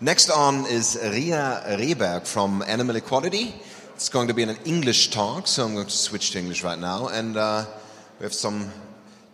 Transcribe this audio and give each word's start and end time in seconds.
Next 0.00 0.28
on 0.28 0.66
is 0.66 0.98
Ria 1.00 1.62
Rehberg 1.78 2.26
from 2.26 2.64
Animal 2.66 2.96
Equality. 2.96 3.54
It's 3.94 4.08
going 4.08 4.26
to 4.26 4.34
be 4.34 4.42
an 4.42 4.56
English 4.64 5.10
talk, 5.10 5.46
so 5.46 5.64
I'm 5.64 5.74
going 5.74 5.86
to 5.86 5.96
switch 5.96 6.32
to 6.32 6.38
English 6.40 6.64
right 6.64 6.78
now. 6.78 7.06
And 7.08 7.36
uh, 7.36 7.64
we 8.18 8.24
have 8.24 8.34
some 8.34 8.72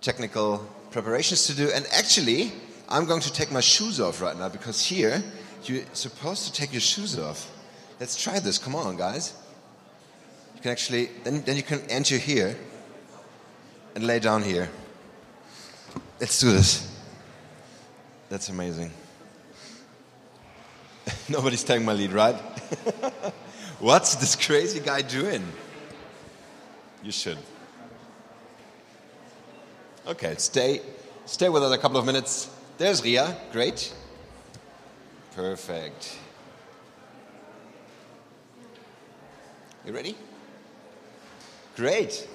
technical 0.02 0.58
preparations 0.90 1.46
to 1.46 1.54
do. 1.54 1.70
And 1.74 1.86
actually, 1.92 2.52
I'm 2.90 3.06
going 3.06 3.22
to 3.22 3.32
take 3.32 3.50
my 3.50 3.60
shoes 3.60 4.00
off 4.00 4.20
right 4.20 4.36
now 4.38 4.50
because 4.50 4.84
here 4.84 5.22
you're 5.64 5.82
supposed 5.94 6.44
to 6.44 6.52
take 6.52 6.72
your 6.72 6.82
shoes 6.82 7.18
off. 7.18 7.50
Let's 7.98 8.22
try 8.22 8.38
this. 8.38 8.58
Come 8.58 8.74
on, 8.74 8.96
guys. 8.96 9.32
You 10.56 10.60
can 10.60 10.72
actually, 10.72 11.08
then, 11.24 11.40
then 11.40 11.56
you 11.56 11.62
can 11.62 11.80
enter 11.88 12.18
here 12.18 12.54
and 13.94 14.06
lay 14.06 14.18
down 14.18 14.42
here. 14.42 14.68
Let's 16.20 16.38
do 16.38 16.52
this. 16.52 16.86
That's 18.28 18.50
amazing. 18.50 18.92
Nobody's 21.28 21.64
taking 21.64 21.84
my 21.84 21.92
lead, 21.92 22.12
right? 22.12 22.34
What's 23.78 24.14
this 24.16 24.36
crazy 24.36 24.80
guy 24.80 25.02
doing? 25.02 25.44
You 27.02 27.12
should. 27.12 27.38
Okay, 30.06 30.34
stay, 30.36 30.82
stay 31.26 31.48
with 31.48 31.62
us 31.62 31.72
a 31.72 31.78
couple 31.78 31.98
of 31.98 32.04
minutes. 32.04 32.50
There's 32.78 33.02
Ria. 33.02 33.36
Great. 33.52 33.92
Perfect. 35.34 36.18
You 39.86 39.92
ready? 39.92 40.16
Great. 41.76 42.28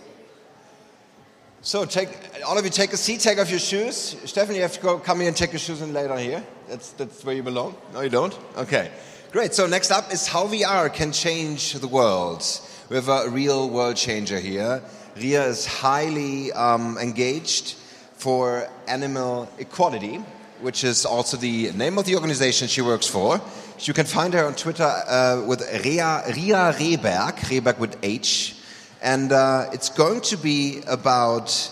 So 1.65 1.83
take 1.83 2.09
all 2.45 2.59
of 2.59 2.63
you 2.63 2.69
take 2.69 2.93
a 2.93 2.97
seat, 2.97 3.21
take 3.21 3.39
off 3.39 3.49
your 3.49 3.57
shoes. 3.57 4.15
Stephanie, 4.25 4.57
you 4.57 4.61
have 4.61 4.73
to 4.73 4.79
go 4.79 4.99
come 4.99 5.17
here 5.21 5.29
and 5.29 5.35
take 5.35 5.51
your 5.51 5.59
shoes 5.59 5.81
and 5.81 5.95
lay 5.95 6.07
down 6.07 6.19
here. 6.19 6.43
That's 6.69 6.91
that's 6.91 7.25
where 7.25 7.33
you 7.33 7.41
belong. 7.41 7.75
No, 7.91 8.01
you 8.01 8.09
don't? 8.09 8.37
Okay. 8.55 8.91
Great. 9.31 9.55
So 9.55 9.65
next 9.65 9.89
up 9.89 10.13
is 10.13 10.27
how 10.27 10.45
VR 10.45 10.93
can 10.93 11.11
change 11.11 11.73
the 11.73 11.87
world. 11.87 12.43
We 12.90 12.98
have 12.98 13.09
a 13.09 13.27
real 13.29 13.67
world 13.67 13.95
changer 13.95 14.40
here. 14.40 14.84
Ria 15.17 15.48
is 15.48 15.65
highly 15.65 16.51
um, 16.51 16.99
engaged 16.99 17.73
for 18.13 18.70
animal 18.87 19.49
equality, 19.57 20.18
which 20.62 20.84
is 20.84 21.03
also 21.03 21.35
the 21.35 21.71
name 21.71 21.97
of 21.97 22.05
the 22.05 22.13
organization 22.13 22.68
she 22.68 22.84
works 22.84 23.07
for. 23.07 23.41
You 23.79 23.93
can 23.95 24.05
find 24.05 24.35
her 24.35 24.45
on 24.45 24.53
Twitter 24.53 24.84
uh, 24.84 25.41
with 25.47 25.62
Ria, 25.84 26.21
Ria 26.27 26.73
Rehberg 26.77 27.79
with 27.79 27.97
H 28.03 28.54
and 29.01 29.32
uh, 29.32 29.70
it's 29.74 29.90
going 29.90 30.21
to 30.21 30.38
be 30.38 30.82
about. 30.88 31.71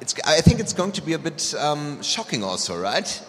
It's, 0.00 0.14
I 0.24 0.40
think 0.40 0.60
it's 0.60 0.72
going 0.72 0.92
to 0.92 1.02
be 1.02 1.12
a 1.12 1.18
bit 1.18 1.54
um, 1.58 2.02
shocking, 2.02 2.42
also, 2.42 2.80
right? 2.80 3.22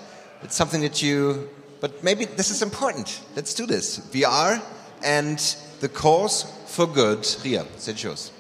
It's 0.44 0.56
something 0.56 0.82
that 0.82 1.02
you. 1.02 1.50
But 1.80 2.04
maybe 2.04 2.26
this 2.26 2.52
is 2.52 2.62
important. 2.62 3.22
Let's 3.36 3.54
do 3.54 3.66
this. 3.66 4.00
VR 4.12 4.62
and 5.04 5.40
the 5.80 5.90
cause 5.90 6.44
for 6.68 6.86
good. 6.86 7.28
Ria, 7.44 7.66
it's 7.76 8.04
yours. 8.04 8.32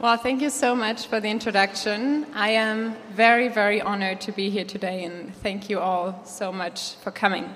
Well, 0.00 0.16
thank 0.16 0.42
you 0.42 0.50
so 0.50 0.74
much 0.74 1.06
for 1.06 1.20
the 1.20 1.28
introduction. 1.28 2.26
I 2.34 2.50
am 2.50 2.96
very, 3.14 3.48
very 3.48 3.80
honored 3.80 4.20
to 4.22 4.32
be 4.32 4.50
here 4.50 4.64
today, 4.64 5.04
and 5.04 5.34
thank 5.36 5.70
you 5.70 5.78
all 5.78 6.20
so 6.24 6.52
much 6.52 6.96
for 6.96 7.10
coming. 7.10 7.48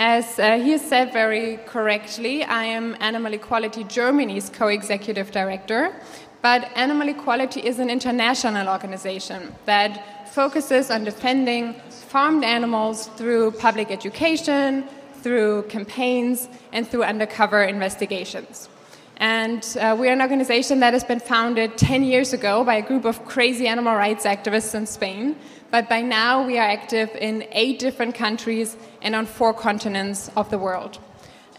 As 0.00 0.38
uh, 0.38 0.60
he 0.60 0.78
said 0.78 1.12
very 1.12 1.56
correctly, 1.66 2.44
I 2.44 2.62
am 2.62 2.96
Animal 3.00 3.32
Equality 3.32 3.82
Germany's 3.82 4.48
co 4.48 4.68
executive 4.68 5.32
director. 5.32 5.92
But 6.40 6.70
Animal 6.76 7.08
Equality 7.08 7.58
is 7.66 7.80
an 7.80 7.90
international 7.90 8.68
organization 8.68 9.52
that 9.64 10.28
focuses 10.32 10.92
on 10.92 11.02
defending 11.02 11.74
farmed 11.90 12.44
animals 12.44 13.08
through 13.16 13.50
public 13.50 13.90
education, 13.90 14.84
through 15.22 15.62
campaigns, 15.62 16.48
and 16.72 16.86
through 16.86 17.02
undercover 17.02 17.64
investigations. 17.64 18.68
And 19.18 19.64
uh, 19.80 19.96
we're 19.98 20.12
an 20.12 20.22
organization 20.22 20.80
that 20.80 20.92
has 20.92 21.04
been 21.04 21.20
founded 21.20 21.76
10 21.76 22.04
years 22.04 22.32
ago 22.32 22.64
by 22.64 22.76
a 22.76 22.82
group 22.82 23.04
of 23.04 23.24
crazy 23.24 23.66
animal 23.66 23.94
rights 23.94 24.24
activists 24.24 24.74
in 24.74 24.86
Spain 24.86 25.36
but 25.70 25.88
by 25.88 26.00
now 26.00 26.46
we 26.46 26.58
are 26.58 26.68
active 26.68 27.10
in 27.14 27.46
eight 27.52 27.78
different 27.78 28.14
countries 28.14 28.76
and 29.02 29.14
on 29.14 29.26
four 29.26 29.52
continents 29.52 30.30
of 30.36 30.50
the 30.50 30.58
world. 30.58 30.98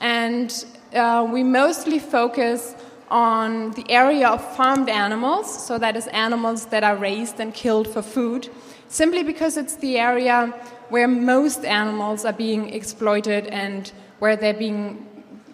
And 0.02 0.66
uh, 0.94 1.28
we 1.31 1.44
mostly 1.44 2.00
focus 2.00 2.75
on 3.12 3.72
the 3.72 3.90
area 3.90 4.28
of 4.28 4.56
farmed 4.56 4.90
animals, 4.90 5.66
so 5.66 5.78
that 5.78 5.96
is 5.96 6.08
animals 6.08 6.68
that 6.68 6.84
are 6.84 6.96
raised 6.96 7.40
and 7.40 7.53
killed 7.53 7.88
for 7.88 8.02
food, 8.02 8.50
simply 8.88 9.24
because 9.24 9.58
it's 9.58 9.76
the 9.76 9.97
area 9.97 10.47
where 10.90 11.08
most 11.08 11.66
animals 11.66 12.26
are 12.26 12.34
being 12.34 12.70
exploited 12.70 13.46
and 13.47 13.91
where 14.20 14.36
they're 14.36 14.53
being 14.53 15.08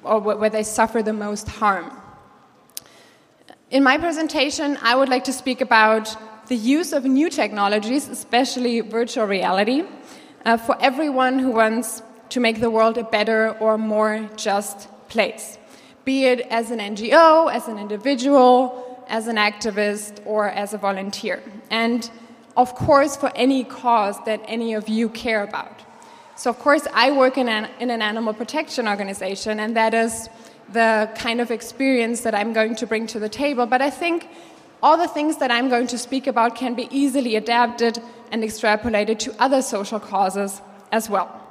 or 0.06 0.20
where 0.20 0.50
they 0.50 0.64
suffer 0.64 1.02
the 1.02 1.14
most 1.14 1.48
harm. 1.48 1.92
In 3.72 3.84
my 3.84 3.98
presentation, 3.98 4.78
I 4.82 4.96
would 4.96 5.10
like 5.10 5.24
to 5.26 5.34
speak 5.34 5.60
about 5.60 6.16
the 6.48 6.56
use 6.56 6.94
of 6.94 7.04
new 7.04 7.30
technologies, 7.30 8.08
especially 8.08 8.82
virtual 8.82 9.26
reality, 9.26 9.84
uh, 10.46 10.58
for 10.58 10.78
everyone 10.80 11.40
who 11.40 11.52
wants 11.52 12.04
to 12.30 12.40
make 12.40 12.60
the 12.60 12.70
world 12.70 12.98
a 12.98 13.04
better 13.04 13.58
or 13.60 13.78
more 13.78 14.30
just 14.36 14.88
place, 15.10 15.58
be 16.06 16.26
it 16.26 16.42
as 16.52 16.72
an 16.72 16.80
NGO, 16.80 17.52
as 17.52 17.68
an 17.68 17.78
individual, 17.80 19.04
as 19.08 19.28
an 19.28 19.38
activist, 19.38 20.22
or 20.26 20.50
as 20.50 20.74
a 20.74 20.78
volunteer. 20.78 21.42
And 21.70 22.10
of 22.58 22.76
course, 22.76 23.18
for 23.18 23.32
any 23.36 23.64
cause 23.64 24.24
that 24.26 24.42
any 24.46 24.74
of 24.74 24.88
you 24.88 25.10
care 25.10 25.44
about. 25.44 25.82
So, 26.38 26.50
of 26.50 26.60
course, 26.60 26.86
I 26.94 27.12
work 27.12 27.38
in 27.38 27.48
an, 27.48 27.70
in 27.80 27.90
an 27.90 28.02
animal 28.02 28.34
protection 28.34 28.88
organization, 28.88 29.60
and 29.60 29.76
that 29.78 29.94
is 29.94 30.30
the 30.74 31.10
kind 31.16 31.40
of 31.40 31.50
experience 31.50 32.22
that 32.22 32.36
I'm 32.36 32.52
going 32.52 32.76
to 32.76 32.88
bring 32.88 33.08
to 33.08 33.20
the 33.20 33.30
table. 33.30 33.66
But 33.66 33.82
I 33.82 33.90
think 33.90 34.28
all 34.84 34.98
the 34.98 35.08
things 35.08 35.38
that 35.38 35.50
I'm 35.50 35.70
going 35.70 35.88
to 35.88 35.98
speak 35.98 36.28
about 36.28 36.56
can 36.56 36.76
be 36.76 36.90
easily 36.92 37.38
adapted 37.38 38.00
and 38.32 38.44
extrapolated 38.44 39.18
to 39.20 39.42
other 39.42 39.62
social 39.62 40.00
causes 40.00 40.62
as 40.92 41.10
well. 41.10 41.42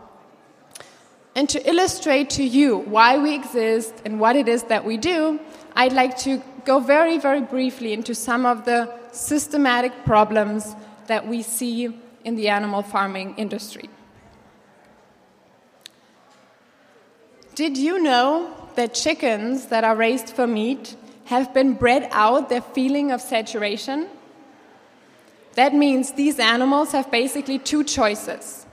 And 1.34 1.48
to 1.48 1.68
illustrate 1.68 2.30
to 2.30 2.44
you 2.44 2.76
why 2.76 3.18
we 3.18 3.34
exist 3.34 3.94
and 4.04 4.20
what 4.20 4.36
it 4.36 4.48
is 4.48 4.64
that 4.64 4.84
we 4.84 4.96
do, 4.98 5.40
I'd 5.74 5.92
like 5.92 6.16
to 6.18 6.42
go 6.64 6.78
very, 6.78 7.18
very 7.18 7.40
briefly 7.40 7.92
into 7.92 8.14
some 8.14 8.46
of 8.46 8.64
the 8.64 8.92
systematic 9.12 9.92
problems 10.04 10.76
that 11.06 11.26
we 11.26 11.42
see 11.42 11.98
in 12.24 12.36
the 12.36 12.48
animal 12.48 12.82
farming 12.82 13.34
industry. 13.36 13.88
Did 17.54 17.76
you 17.76 18.02
know 18.02 18.52
that 18.74 18.94
chickens 18.94 19.66
that 19.66 19.84
are 19.84 19.94
raised 19.94 20.30
for 20.30 20.46
meat 20.46 20.96
have 21.26 21.54
been 21.54 21.74
bred 21.74 22.08
out 22.10 22.48
their 22.48 22.60
feeling 22.60 23.10
of 23.10 23.20
saturation. 23.20 24.08
That 25.54 25.74
means 25.74 26.12
these 26.12 26.38
animals 26.38 26.92
have 26.92 27.10
basically 27.10 27.58
two 27.58 27.84
choices. 27.84 28.66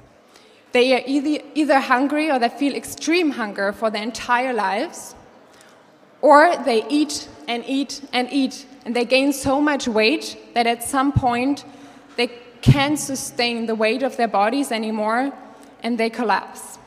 They 0.71 0.93
are 0.93 1.03
either, 1.05 1.43
either 1.53 1.79
hungry 1.79 2.31
or 2.31 2.39
they 2.39 2.49
feel 2.49 2.75
extreme 2.75 3.31
hunger 3.31 3.71
for 3.71 3.89
their 3.89 4.03
entire 4.03 4.53
lives, 4.53 5.15
or 6.21 6.55
they 6.65 6.85
eat 6.87 7.27
and 7.47 7.63
eat 7.67 8.01
and 8.13 8.31
eat, 8.31 8.65
and 8.85 8.95
they 8.95 9.05
gain 9.05 9.33
so 9.33 9.61
much 9.61 9.87
weight 9.87 10.37
that 10.53 10.67
at 10.67 10.83
some 10.83 11.11
point 11.11 11.65
they 12.15 12.27
can't 12.61 12.99
sustain 12.99 13.65
the 13.65 13.75
weight 13.75 14.03
of 14.03 14.17
their 14.17 14.27
bodies 14.27 14.71
anymore 14.71 15.31
and 15.83 15.97
they 15.97 16.09
collapse. 16.09 16.77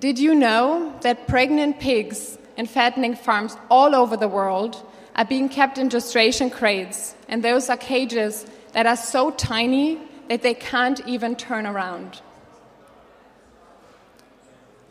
Did 0.00 0.18
you 0.18 0.34
know 0.34 0.94
that 1.02 1.26
pregnant 1.26 1.80
pigs 1.80 2.38
in 2.56 2.66
fattening 2.66 3.14
farms 3.14 3.56
all 3.70 3.94
over 3.94 4.16
the 4.16 4.28
world 4.28 4.82
are 5.14 5.24
being 5.24 5.48
kept 5.48 5.78
in 5.78 5.88
gestation 5.88 6.50
crates, 6.50 7.14
and 7.28 7.42
those 7.42 7.70
are 7.70 7.76
cages 7.76 8.46
that 8.72 8.86
are 8.86 8.96
so 8.96 9.30
tiny 9.30 9.98
that 10.28 10.42
they 10.42 10.54
can't 10.54 11.00
even 11.06 11.34
turn 11.34 11.66
around. 11.66 12.20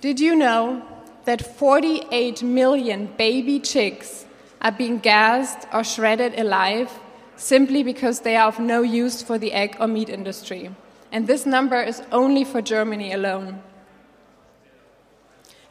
Did 0.02 0.20
you 0.20 0.36
know 0.36 0.84
that 1.26 1.56
48 1.58 2.42
million 2.44 3.08
baby 3.18 3.60
chicks 3.60 4.26
are 4.62 4.72
being 4.72 5.00
gassed 5.00 5.68
or 5.72 5.84
shredded 5.84 6.40
alive 6.40 6.92
simply 7.36 7.84
because 7.84 8.22
they 8.22 8.36
are 8.36 8.48
of 8.48 8.60
no 8.60 8.82
use 8.82 9.22
for 9.22 9.38
the 9.38 9.54
egg 9.54 9.78
or 9.80 9.88
meat 9.88 10.10
industry? 10.10 10.70
And 11.12 11.28
this 11.28 11.46
number 11.46 11.82
is 11.82 12.02
only 12.12 12.44
for 12.44 12.62
Germany 12.62 13.14
alone. 13.14 13.62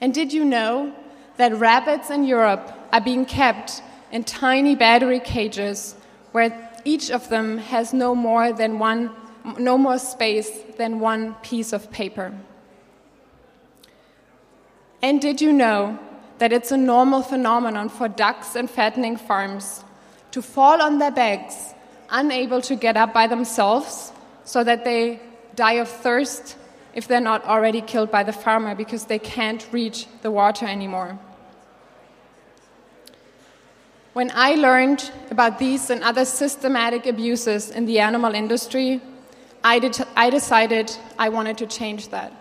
And 0.04 0.12
did 0.12 0.34
you 0.34 0.44
know 0.44 0.92
that 1.38 1.54
rabbits 1.54 2.10
in 2.10 2.24
Europe 2.24 2.70
are 2.92 3.00
being 3.00 3.24
kept 3.24 3.80
in 4.12 4.22
tiny 4.22 4.74
battery 4.74 5.18
cages 5.18 5.94
where 6.32 6.50
each 6.84 7.10
of 7.10 7.30
them 7.30 7.56
has 7.56 7.94
no 7.94 8.14
more 8.14 8.52
than 8.52 8.78
one 8.78 9.10
no 9.58 9.78
more 9.78 9.98
space 9.98 10.50
than 10.76 11.00
one 11.00 11.32
piece 11.36 11.72
of 11.72 11.90
paper. 11.90 12.34
And 15.00 15.22
did 15.22 15.40
you 15.40 15.54
know 15.54 15.98
that 16.36 16.52
it's 16.52 16.70
a 16.70 16.76
normal 16.76 17.22
phenomenon 17.22 17.88
for 17.88 18.06
ducks 18.06 18.56
and 18.56 18.68
fattening 18.68 19.16
farms 19.16 19.84
to 20.32 20.42
fall 20.42 20.82
on 20.82 20.98
their 20.98 21.12
backs, 21.12 21.72
unable 22.10 22.60
to 22.60 22.76
get 22.76 22.98
up 22.98 23.14
by 23.14 23.26
themselves, 23.26 24.12
so 24.44 24.62
that 24.64 24.84
they 24.84 25.20
die 25.54 25.78
of 25.84 25.88
thirst 25.88 26.56
if 26.94 27.08
they're 27.08 27.20
not 27.20 27.44
already 27.44 27.80
killed 27.80 28.10
by 28.10 28.22
the 28.22 28.32
farmer 28.32 28.74
because 28.74 29.04
they 29.04 29.18
can't 29.18 29.66
reach 29.72 30.06
the 30.22 30.30
water 30.30 30.66
anymore. 30.66 31.18
When 34.12 34.30
I 34.32 34.54
learned 34.54 35.10
about 35.30 35.58
these 35.58 35.90
and 35.90 36.02
other 36.04 36.24
systematic 36.24 37.04
abuses 37.04 37.70
in 37.70 37.84
the 37.84 37.98
animal 37.98 38.32
industry, 38.32 39.02
I, 39.64 39.80
de- 39.80 40.06
I 40.14 40.30
decided 40.30 40.92
I 41.18 41.30
wanted 41.30 41.58
to 41.58 41.66
change 41.66 42.10
that. 42.10 42.32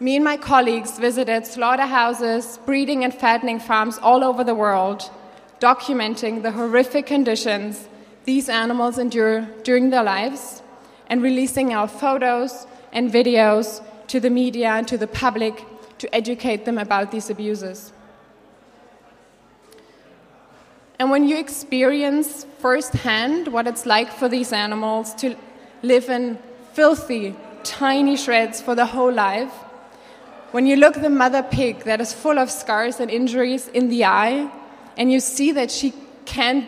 Me 0.00 0.16
and 0.16 0.24
my 0.24 0.38
colleagues 0.38 0.98
visited 0.98 1.46
slaughterhouses, 1.46 2.58
breeding 2.64 3.04
and 3.04 3.12
fattening 3.12 3.60
farms 3.60 3.98
all 3.98 4.24
over 4.24 4.42
the 4.42 4.54
world, 4.54 5.10
documenting 5.60 6.42
the 6.42 6.52
horrific 6.52 7.06
conditions 7.06 7.88
these 8.24 8.48
animals 8.48 8.98
endure 8.98 9.42
during 9.62 9.90
their 9.90 10.02
lives 10.02 10.62
and 11.08 11.22
releasing 11.22 11.72
our 11.72 11.88
photos 11.88 12.66
and 12.96 13.12
videos 13.12 13.82
to 14.08 14.18
the 14.18 14.30
media 14.30 14.70
and 14.70 14.88
to 14.88 14.96
the 14.96 15.06
public 15.06 15.64
to 15.98 16.12
educate 16.14 16.64
them 16.64 16.78
about 16.78 17.10
these 17.10 17.28
abuses. 17.28 17.92
And 20.98 21.10
when 21.10 21.28
you 21.28 21.38
experience 21.38 22.46
firsthand 22.58 23.48
what 23.48 23.66
it's 23.66 23.84
like 23.84 24.10
for 24.10 24.30
these 24.30 24.50
animals 24.50 25.14
to 25.16 25.36
live 25.82 26.08
in 26.08 26.38
filthy, 26.72 27.36
tiny 27.62 28.16
shreds 28.16 28.62
for 28.62 28.74
their 28.74 28.86
whole 28.86 29.12
life, 29.12 29.52
when 30.52 30.66
you 30.66 30.76
look 30.76 30.94
the 30.94 31.10
mother 31.10 31.42
pig 31.42 31.84
that 31.84 32.00
is 32.00 32.14
full 32.14 32.38
of 32.38 32.50
scars 32.50 32.98
and 32.98 33.10
injuries 33.10 33.68
in 33.68 33.90
the 33.90 34.06
eye, 34.06 34.50
and 34.96 35.12
you 35.12 35.20
see 35.20 35.52
that 35.52 35.70
she 35.70 35.92
can, 36.24 36.66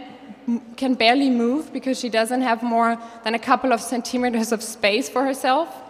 can 0.77 0.93
barely 0.93 1.31
move 1.31 1.73
because 1.73 1.99
she 1.99 2.11
doesn't 2.11 2.43
have 2.43 2.63
more 2.63 2.99
than 3.25 3.35
a 3.35 3.39
couple 3.39 3.73
of 3.73 3.81
centimeters 3.81 4.53
of 4.53 4.63
space 4.63 5.09
for 5.09 5.25
herself, 5.25 5.88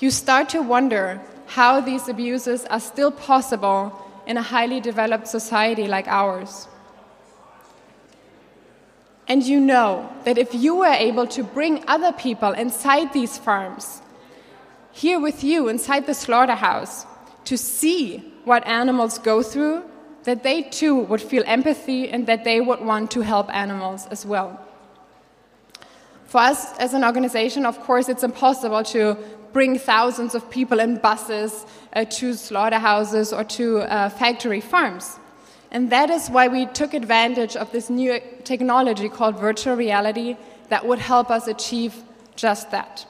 you 0.00 0.10
start 0.10 0.48
to 0.50 0.62
wonder 0.62 1.20
how 1.46 1.80
these 1.80 2.08
abuses 2.08 2.64
are 2.66 2.80
still 2.80 3.10
possible 3.10 3.92
in 4.26 4.36
a 4.36 4.42
highly 4.42 4.80
developed 4.80 5.28
society 5.28 5.86
like 5.86 6.08
ours. 6.08 6.68
And 9.28 9.42
you 9.44 9.60
know 9.60 10.10
that 10.24 10.38
if 10.38 10.54
you 10.54 10.74
were 10.76 10.98
able 11.08 11.26
to 11.28 11.44
bring 11.44 11.84
other 11.86 12.12
people 12.12 12.52
inside 12.52 13.12
these 13.12 13.38
farms, 13.38 14.02
here 14.92 15.20
with 15.20 15.44
you 15.44 15.68
inside 15.68 16.06
the 16.06 16.14
slaughterhouse, 16.14 17.06
to 17.44 17.56
see 17.56 18.18
what 18.44 18.66
animals 18.66 19.18
go 19.18 19.42
through, 19.42 19.84
that 20.24 20.42
they 20.42 20.62
too 20.62 20.96
would 20.96 21.22
feel 21.22 21.42
empathy 21.46 22.08
and 22.08 22.26
that 22.26 22.44
they 22.44 22.60
would 22.60 22.80
want 22.80 23.10
to 23.12 23.20
help 23.20 23.54
animals 23.54 24.06
as 24.10 24.26
well. 24.26 24.60
For 26.26 26.38
us 26.38 26.76
as 26.78 26.94
an 26.94 27.04
organization, 27.04 27.66
of 27.66 27.80
course, 27.80 28.08
it's 28.08 28.22
impossible 28.22 28.84
to 28.84 29.16
bring 29.52 29.78
thousands 29.78 30.34
of 30.34 30.48
people 30.50 30.80
in 30.80 30.96
buses 30.96 31.66
uh, 31.92 32.04
to 32.04 32.34
slaughterhouses 32.34 33.32
or 33.32 33.44
to 33.44 33.80
uh, 33.80 34.08
factory 34.08 34.60
farms. 34.60 35.18
And 35.70 35.90
that 35.90 36.10
is 36.10 36.28
why 36.28 36.48
we 36.48 36.66
took 36.66 36.94
advantage 36.94 37.56
of 37.56 37.70
this 37.72 37.90
new 37.90 38.20
technology 38.44 39.08
called 39.08 39.38
virtual 39.38 39.76
reality 39.76 40.36
that 40.68 40.86
would 40.86 40.98
help 40.98 41.30
us 41.30 41.46
achieve 41.46 42.02
just 42.34 42.70
that. 42.70 43.06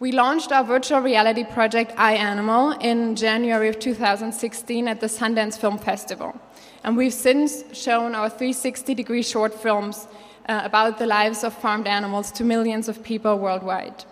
We 0.00 0.12
launched 0.12 0.50
our 0.52 0.64
virtual 0.64 1.00
reality 1.00 1.44
project 1.44 1.92
iAnimal 1.96 2.82
in 2.82 3.14
January 3.16 3.68
of 3.68 3.78
2016 3.78 4.88
at 4.88 5.00
the 5.00 5.06
Sundance 5.06 5.56
Film 5.56 5.78
Festival. 5.78 6.38
And 6.82 6.96
we've 6.96 7.14
since 7.14 7.64
shown 7.72 8.14
our 8.14 8.28
360 8.28 8.94
degree 8.94 9.22
short 9.22 9.54
films 9.54 10.06
uh, 10.48 10.60
about 10.64 10.98
the 10.98 11.06
lives 11.06 11.44
of 11.44 11.52
farmed 11.54 11.86
animals 11.86 12.30
to 12.32 12.44
millions 12.44 12.88
of 12.88 13.02
people 13.02 13.38
worldwide 13.38 14.04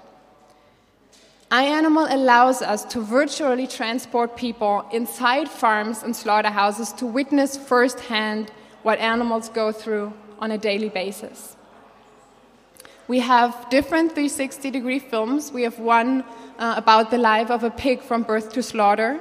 iAnimal 1.52 2.10
allows 2.10 2.62
us 2.62 2.82
to 2.86 3.02
virtually 3.02 3.66
transport 3.66 4.36
people 4.36 4.88
inside 4.90 5.50
farms 5.50 6.02
and 6.02 6.16
slaughterhouses 6.16 6.94
to 6.94 7.04
witness 7.04 7.58
firsthand 7.58 8.50
what 8.82 8.98
animals 8.98 9.50
go 9.50 9.70
through 9.70 10.14
on 10.38 10.50
a 10.50 10.56
daily 10.56 10.88
basis. 10.88 11.54
We 13.06 13.20
have 13.20 13.68
different 13.68 14.12
360 14.12 14.70
degree 14.70 14.98
films. 14.98 15.52
We 15.52 15.62
have 15.64 15.78
one 15.78 16.24
uh, 16.58 16.74
about 16.78 17.10
the 17.10 17.18
life 17.18 17.50
of 17.50 17.64
a 17.64 17.70
pig 17.70 18.00
from 18.00 18.22
birth 18.22 18.54
to 18.54 18.62
slaughter. 18.62 19.20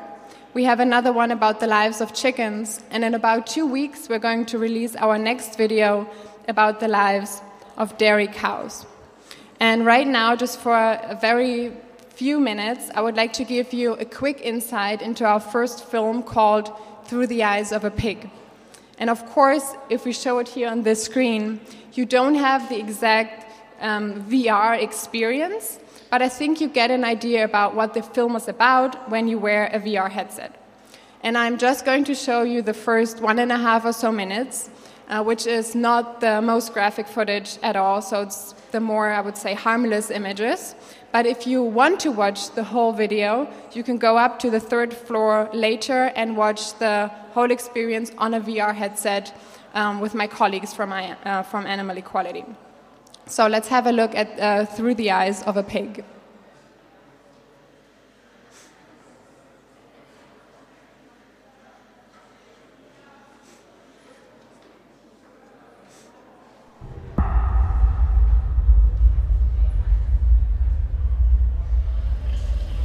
We 0.53 0.63
have 0.63 0.79
another 0.79 1.11
one 1.11 1.31
about 1.31 1.59
the 1.59 1.67
lives 1.67 1.99
of 1.99 2.13
chickens. 2.13 2.79
And 2.91 3.03
in 3.03 3.13
about 3.13 3.45
two 3.45 3.67
weeks, 3.67 4.07
we're 4.07 4.19
going 4.19 4.45
to 4.45 4.57
release 4.57 4.95
our 4.95 5.17
next 5.17 5.57
video 5.57 6.09
about 6.47 6.79
the 6.79 6.87
lives 6.87 7.41
of 7.77 7.97
dairy 7.97 8.27
cows. 8.27 8.85
And 9.59 9.85
right 9.85 10.07
now, 10.07 10.35
just 10.35 10.59
for 10.59 10.75
a 10.75 11.17
very 11.21 11.71
few 12.09 12.39
minutes, 12.39 12.89
I 12.93 13.01
would 13.01 13.15
like 13.15 13.33
to 13.33 13.43
give 13.43 13.73
you 13.73 13.93
a 13.93 14.05
quick 14.05 14.41
insight 14.41 15.01
into 15.01 15.25
our 15.25 15.39
first 15.39 15.85
film 15.85 16.23
called 16.23 16.71
Through 17.05 17.27
the 17.27 17.43
Eyes 17.43 17.71
of 17.71 17.83
a 17.83 17.91
Pig. 17.91 18.29
And 18.97 19.09
of 19.09 19.25
course, 19.27 19.73
if 19.89 20.05
we 20.05 20.13
show 20.13 20.39
it 20.39 20.47
here 20.47 20.69
on 20.69 20.83
this 20.83 21.03
screen, 21.03 21.59
you 21.93 22.05
don't 22.05 22.35
have 22.35 22.69
the 22.69 22.79
exact 22.79 23.51
um, 23.79 24.23
VR 24.29 24.81
experience, 24.81 25.79
but 26.11 26.21
I 26.21 26.29
think 26.29 26.61
you 26.61 26.67
get 26.67 26.91
an 26.91 27.03
idea 27.03 27.43
about 27.43 27.73
what 27.73 27.93
the 27.93 28.03
film 28.03 28.35
is 28.35 28.47
about 28.47 29.09
when 29.09 29.27
you 29.27 29.39
wear 29.39 29.65
a 29.73 29.79
VR 29.79 30.09
headset. 30.09 30.55
And 31.23 31.37
I'm 31.37 31.57
just 31.57 31.85
going 31.85 32.03
to 32.05 32.15
show 32.15 32.43
you 32.43 32.61
the 32.61 32.73
first 32.73 33.21
one 33.21 33.39
and 33.39 33.51
a 33.51 33.57
half 33.57 33.85
or 33.85 33.93
so 33.93 34.11
minutes, 34.11 34.69
uh, 35.09 35.23
which 35.23 35.45
is 35.45 35.75
not 35.75 36.21
the 36.21 36.41
most 36.41 36.73
graphic 36.73 37.07
footage 37.07 37.57
at 37.63 37.75
all, 37.75 38.01
so 38.01 38.21
it's 38.21 38.53
the 38.71 38.79
more, 38.79 39.09
I 39.09 39.21
would 39.21 39.37
say, 39.37 39.53
harmless 39.53 40.09
images. 40.09 40.75
But 41.11 41.25
if 41.25 41.45
you 41.45 41.61
want 41.61 41.99
to 42.01 42.11
watch 42.11 42.51
the 42.51 42.63
whole 42.63 42.93
video, 42.93 43.47
you 43.73 43.83
can 43.83 43.97
go 43.97 44.17
up 44.17 44.39
to 44.39 44.49
the 44.49 44.59
third 44.59 44.93
floor 44.93 45.49
later 45.53 46.11
and 46.15 46.37
watch 46.37 46.77
the 46.79 47.11
whole 47.33 47.51
experience 47.51 48.11
on 48.17 48.33
a 48.33 48.41
VR 48.41 48.73
headset 48.73 49.33
um, 49.73 49.99
with 49.99 50.13
my 50.13 50.27
colleagues 50.27 50.73
from, 50.73 50.91
uh, 50.93 51.43
from 51.43 51.65
Animal 51.67 51.97
Equality. 51.97 52.45
So 53.25 53.47
let's 53.47 53.67
have 53.67 53.87
a 53.87 53.91
look 53.91 54.15
at 54.15 54.39
uh, 54.39 54.65
Through 54.65 54.95
the 54.95 55.11
Eyes 55.11 55.43
of 55.43 55.57
a 55.57 55.63
Pig. 55.63 56.03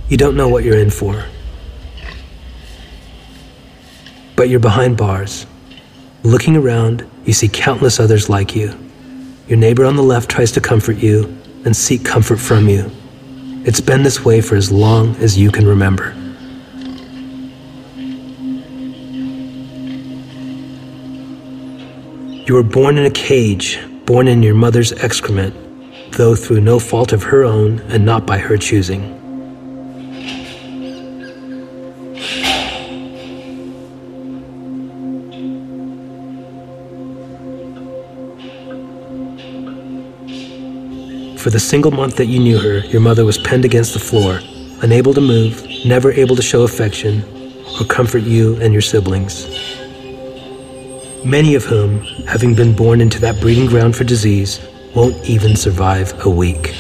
You 0.09 0.17
don't 0.17 0.37
know 0.37 0.49
what 0.49 0.63
you're 0.63 0.79
in 0.79 0.91
for. 0.91 1.25
But 4.37 4.49
you're 4.49 4.61
behind 4.61 4.97
bars. 4.97 5.47
Looking 6.23 6.57
around, 6.57 7.05
you 7.25 7.33
see 7.33 7.49
countless 7.49 7.99
others 7.99 8.29
like 8.29 8.55
you. 8.55 8.79
Your 9.49 9.59
neighbor 9.59 9.85
on 9.85 9.97
the 9.97 10.05
left 10.05 10.31
tries 10.31 10.53
to 10.53 10.61
comfort 10.61 10.99
you 10.99 11.25
and 11.65 11.75
seek 11.77 12.05
comfort 12.05 12.37
from 12.37 12.69
you. 12.69 12.89
It's 13.65 13.81
been 13.81 14.05
this 14.05 14.25
way 14.25 14.41
for 14.41 14.55
as 14.55 14.71
long 14.71 15.17
as 15.17 15.37
you 15.37 15.51
can 15.51 15.67
remember. 15.67 16.15
You 22.47 22.55
were 22.55 22.63
born 22.63 22.97
in 22.97 23.07
a 23.07 23.11
cage, 23.11 23.81
born 24.05 24.29
in 24.29 24.41
your 24.41 24.55
mother's 24.55 24.93
excrement, 24.93 26.13
though 26.13 26.37
through 26.37 26.61
no 26.61 26.79
fault 26.79 27.13
of 27.13 27.25
her 27.25 27.43
own 27.43 27.81
and 27.89 28.07
not 28.07 28.25
by 28.25 28.39
her 28.39 28.57
choosing. 28.57 29.16
For 41.47 41.51
the 41.51 41.61
single 41.61 41.93
month 41.93 42.17
that 42.17 42.27
you 42.27 42.41
knew 42.41 42.59
her, 42.59 42.79
your 42.87 43.01
mother 43.01 43.25
was 43.25 43.39
penned 43.39 43.65
against 43.65 43.93
the 43.93 44.01
floor, 44.01 44.41
unable 44.83 45.15
to 45.15 45.21
move, 45.21 45.65
never 45.85 46.11
able 46.11 46.35
to 46.35 46.43
show 46.43 46.65
affection 46.65 47.23
or 47.79 47.85
comfort 47.85 48.25
you 48.25 48.61
and 48.61 48.73
your 48.73 48.83
siblings. 48.83 49.47
Many 51.25 51.55
of 51.55 51.65
whom, 51.65 52.01
having 52.27 52.57
been 52.57 52.75
born 52.75 53.01
into 53.01 53.21
that 53.21 53.41
breeding 53.41 53.67
ground 53.67 53.95
for 53.95 54.03
disease, 54.03 54.59
won't 54.93 55.15
even 55.25 55.55
survive 55.55 56.27
a 56.27 56.29
week. 56.29 56.75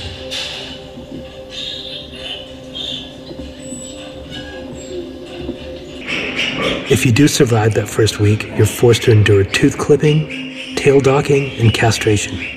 If 6.91 7.07
you 7.07 7.13
do 7.13 7.29
survive 7.29 7.75
that 7.75 7.89
first 7.89 8.19
week, 8.19 8.43
you're 8.57 8.67
forced 8.67 9.05
to 9.05 9.13
endure 9.13 9.45
tooth 9.45 9.79
clipping, 9.79 10.75
tail 10.75 10.99
docking, 10.99 11.53
and 11.61 11.73
castration 11.73 12.56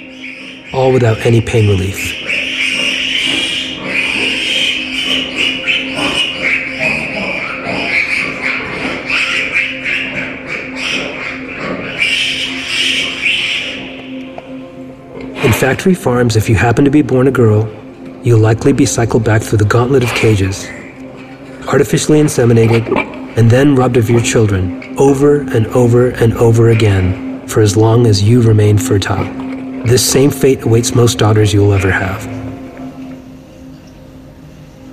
all 0.73 0.91
without 0.91 1.17
any 1.25 1.41
pain 1.41 1.67
relief. 1.67 2.15
In 15.43 15.53
factory 15.53 15.93
farms, 15.93 16.35
if 16.35 16.49
you 16.49 16.55
happen 16.55 16.85
to 16.85 16.91
be 16.91 17.01
born 17.01 17.27
a 17.27 17.31
girl, 17.31 17.67
you'll 18.23 18.39
likely 18.39 18.73
be 18.73 18.85
cycled 18.85 19.23
back 19.23 19.41
through 19.41 19.57
the 19.57 19.65
gauntlet 19.65 20.03
of 20.03 20.09
cages, 20.09 20.67
artificially 21.67 22.19
inseminated, 22.19 22.87
and 23.37 23.49
then 23.49 23.75
robbed 23.75 23.97
of 23.97 24.09
your 24.09 24.21
children 24.21 24.95
over 24.99 25.41
and 25.41 25.65
over 25.67 26.09
and 26.09 26.33
over 26.33 26.69
again 26.69 27.47
for 27.47 27.61
as 27.61 27.77
long 27.77 28.05
as 28.05 28.21
you 28.21 28.41
remain 28.41 28.77
fertile. 28.77 29.48
This 29.85 30.07
same 30.07 30.29
fate 30.29 30.63
awaits 30.63 30.93
most 30.93 31.17
daughters 31.17 31.53
you 31.53 31.61
will 31.61 31.73
ever 31.73 31.91
have. 31.91 32.25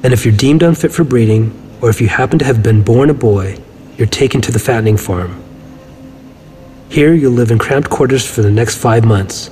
And 0.04 0.12
if 0.12 0.24
you're 0.24 0.36
deemed 0.36 0.62
unfit 0.62 0.92
for 0.92 1.04
breeding, 1.04 1.52
or 1.82 1.90
if 1.90 2.00
you 2.00 2.08
happen 2.08 2.38
to 2.38 2.44
have 2.44 2.62
been 2.62 2.82
born 2.82 3.10
a 3.10 3.14
boy, 3.14 3.58
you're 3.96 4.06
taken 4.06 4.40
to 4.42 4.52
the 4.52 4.58
fattening 4.58 4.96
farm. 4.96 5.42
Here 6.88 7.12
you'll 7.12 7.32
live 7.32 7.50
in 7.50 7.58
cramped 7.58 7.90
quarters 7.90 8.24
for 8.24 8.42
the 8.42 8.50
next 8.50 8.78
five 8.78 9.04
months. 9.04 9.50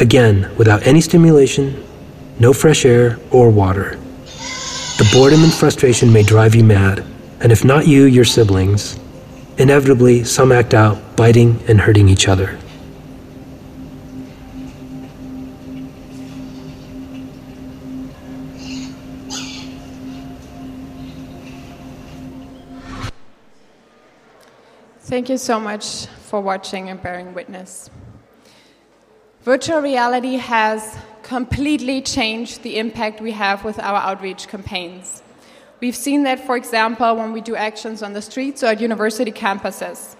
Again, 0.00 0.50
without 0.56 0.86
any 0.86 1.00
stimulation, 1.00 1.84
no 2.40 2.52
fresh 2.52 2.84
air 2.84 3.18
or 3.30 3.50
water. 3.50 3.96
The 4.98 5.08
boredom 5.12 5.44
and 5.44 5.52
frustration 5.52 6.12
may 6.12 6.24
drive 6.24 6.54
you 6.54 6.64
mad, 6.64 7.04
and 7.40 7.52
if 7.52 7.64
not 7.64 7.86
you, 7.86 8.04
your 8.04 8.24
siblings. 8.24 8.98
Inevitably, 9.56 10.24
some 10.24 10.50
act 10.50 10.74
out, 10.74 11.16
biting 11.16 11.62
and 11.68 11.80
hurting 11.80 12.08
each 12.08 12.26
other. 12.28 12.58
Thank 25.18 25.30
you 25.30 25.36
so 25.36 25.58
much 25.58 26.06
for 26.06 26.40
watching 26.40 26.90
and 26.90 27.02
bearing 27.02 27.34
witness. 27.34 27.90
Virtual 29.42 29.80
reality 29.80 30.36
has 30.36 30.96
completely 31.24 32.00
changed 32.02 32.62
the 32.62 32.78
impact 32.78 33.20
we 33.20 33.32
have 33.32 33.64
with 33.64 33.80
our 33.80 33.96
outreach 33.96 34.46
campaigns. 34.46 35.24
We've 35.80 35.96
seen 35.96 36.22
that, 36.22 36.46
for 36.46 36.56
example, 36.56 37.16
when 37.16 37.32
we 37.32 37.40
do 37.40 37.56
actions 37.56 38.00
on 38.00 38.12
the 38.12 38.22
streets 38.22 38.62
or 38.62 38.66
at 38.66 38.80
university 38.80 39.32
campuses. 39.32 40.14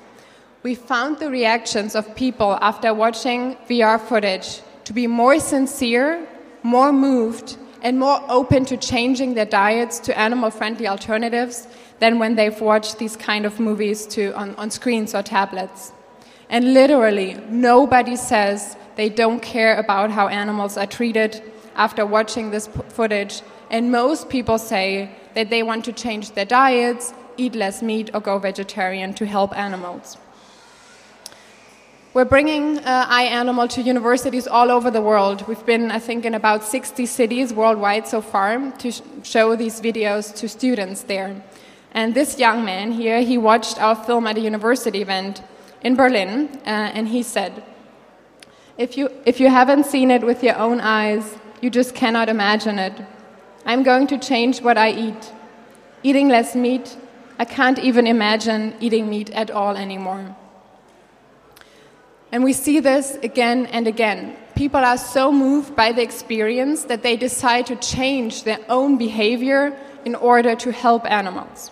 We 0.64 0.75
found 0.75 1.21
the 1.21 1.31
reactions 1.31 1.95
of 1.95 2.17
people 2.17 2.59
after 2.61 2.93
watching 2.93 3.55
VR 3.69 4.00
footage 4.00 4.62
to 4.83 4.93
be 4.93 5.07
more 5.07 5.38
sincere, 5.38 6.26
more 6.64 6.93
moved, 6.93 7.57
and 7.82 7.99
more 7.99 8.20
open 8.28 8.64
to 8.66 8.76
changing 8.76 9.35
their 9.35 9.47
diets 9.47 9.99
to 10.00 10.18
animal 10.18 10.50
friendly 10.50 10.88
alternatives 10.88 11.68
than 11.99 12.18
when 12.18 12.35
they've 12.37 12.61
watched 12.61 12.99
these 12.99 13.16
kind 13.16 13.44
of 13.47 13.58
movies 13.61 14.06
to, 14.06 14.32
on, 14.37 14.54
on 14.56 14.70
screens 14.70 15.14
or 15.14 15.23
tablets. 15.23 15.92
And 16.49 16.73
literally, 16.75 17.35
nobody 17.49 18.16
says 18.16 18.76
they 18.97 19.08
don't 19.08 19.40
care 19.40 19.76
about 19.76 20.11
how 20.11 20.28
animals 20.28 20.76
are 20.76 20.87
treated 20.87 21.42
after 21.76 22.04
watching 22.04 22.50
this 22.50 22.66
footage. 22.88 23.42
And 23.70 23.92
most 23.92 24.28
people 24.28 24.58
say 24.58 25.11
that 25.35 25.50
they 25.50 25.62
want 25.62 25.85
to 25.85 25.92
change 25.92 26.32
their 26.32 26.44
diets, 26.44 27.12
eat 27.37 27.54
less 27.54 27.82
meat, 27.82 28.11
or 28.14 28.20
go 28.20 28.38
vegetarian 28.38 29.14
to 29.14 29.26
help 29.26 29.56
animals. 29.56 30.16
We're 32.18 32.25
bringing 32.25 32.78
uh, 32.78 33.06
iAnimal 33.06 33.68
to 33.75 33.80
universities 33.80 34.48
all 34.48 34.72
over 34.72 34.90
the 34.90 35.00
world. 35.00 35.46
We've 35.46 35.64
been, 35.64 35.92
I 35.92 36.00
think, 36.00 36.25
in 36.25 36.34
about 36.34 36.64
60 36.64 37.06
cities 37.06 37.52
worldwide 37.52 38.08
so 38.08 38.20
far 38.20 38.72
to 38.78 38.90
sh 38.90 39.02
show 39.22 39.54
these 39.54 39.80
videos 39.80 40.34
to 40.34 40.48
students 40.48 41.02
there. 41.02 41.40
And 41.92 42.16
this 42.16 42.37
young 42.37 42.64
man 42.64 42.90
here, 42.90 43.20
he 43.22 43.38
watched 43.38 43.80
our 43.80 43.94
film 43.94 44.26
at 44.26 44.37
a 44.37 44.40
university 44.40 45.00
event 45.00 45.42
in 45.84 45.94
Berlin, 45.94 46.48
uh, 46.66 46.96
and 46.96 47.06
he 47.06 47.22
said, 47.22 47.62
if 48.76 48.98
you, 48.98 49.10
if 49.25 49.38
you 49.38 49.48
haven't 49.48 49.87
seen 49.87 50.10
it 50.10 50.22
with 50.25 50.42
your 50.42 50.56
own 50.56 50.80
eyes, 50.80 51.37
you 51.62 51.70
just 51.70 51.94
cannot 51.94 52.28
imagine 52.28 52.80
it. 52.80 52.94
I'm 53.64 53.84
going 53.84 54.08
to 54.08 54.18
change 54.18 54.60
what 54.60 54.76
I 54.76 54.90
eat. 54.90 55.32
Eating 56.02 56.28
less 56.28 56.56
meat, 56.56 56.96
I 57.38 57.44
can't 57.44 57.78
even 57.78 58.08
imagine 58.08 58.75
eating 58.80 59.08
meat 59.08 59.30
at 59.30 59.52
all 59.52 59.76
anymore. 59.76 60.34
And 62.30 62.44
we 62.44 62.52
see 62.52 62.80
this 62.80 63.16
again 63.23 63.66
and 63.66 63.87
again. 63.87 64.37
People 64.54 64.85
are 64.85 64.99
so 64.99 65.32
moved 65.32 65.75
by 65.75 65.92
the 65.92 66.02
experience 66.02 66.85
that 66.85 67.02
they 67.02 67.16
decide 67.16 67.66
to 67.66 67.76
change 67.76 68.42
their 68.42 68.58
own 68.68 68.99
behavior 68.99 69.78
in 70.04 70.14
order 70.14 70.54
to 70.56 70.73
help 70.73 71.11
animals. 71.11 71.70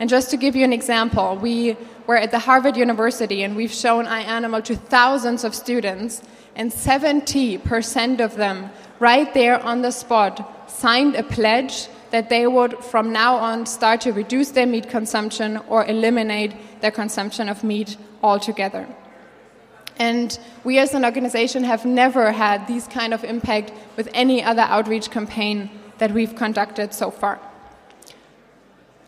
And 0.00 0.08
just 0.08 0.30
to 0.30 0.36
give 0.36 0.56
you 0.56 0.64
an 0.64 0.72
example, 0.72 1.36
we 1.36 1.76
were 2.06 2.16
at 2.16 2.30
the 2.30 2.38
Harvard 2.38 2.76
University 2.76 3.42
and 3.42 3.54
we've 3.54 3.72
shown 3.72 4.06
iAnimal 4.06 4.64
to 4.64 4.76
thousands 4.76 5.44
of 5.44 5.54
students, 5.54 6.22
and 6.56 6.70
70% 6.70 8.20
of 8.20 8.36
them, 8.36 8.70
right 8.98 9.32
there 9.32 9.62
on 9.62 9.82
the 9.82 9.90
spot, 9.90 10.70
signed 10.70 11.14
a 11.14 11.22
pledge 11.22 11.88
that 12.10 12.28
they 12.28 12.46
would 12.46 12.78
from 12.84 13.12
now 13.12 13.36
on 13.36 13.64
start 13.64 14.00
to 14.02 14.12
reduce 14.12 14.50
their 14.50 14.66
meat 14.66 14.88
consumption 14.88 15.58
or 15.68 15.86
eliminate 15.86 16.54
their 16.80 16.90
consumption 16.90 17.48
of 17.48 17.64
meat 17.64 17.96
altogether. 18.22 18.86
And 19.98 20.38
we 20.64 20.78
as 20.78 20.94
an 20.94 21.04
organization 21.04 21.64
have 21.64 21.84
never 21.84 22.32
had 22.32 22.66
this 22.66 22.86
kind 22.86 23.12
of 23.12 23.24
impact 23.24 23.72
with 23.96 24.08
any 24.14 24.42
other 24.42 24.62
outreach 24.62 25.10
campaign 25.10 25.70
that 25.98 26.12
we've 26.12 26.34
conducted 26.34 26.94
so 26.94 27.10
far. 27.10 27.38